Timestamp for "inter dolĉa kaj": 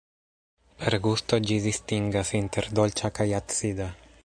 2.41-3.31